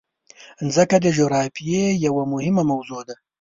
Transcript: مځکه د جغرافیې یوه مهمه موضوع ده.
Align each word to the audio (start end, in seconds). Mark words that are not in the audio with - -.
مځکه 0.65 0.97
د 1.01 1.05
جغرافیې 1.17 1.83
یوه 2.05 2.23
مهمه 2.33 2.63
موضوع 2.71 3.01
ده. 3.07 3.15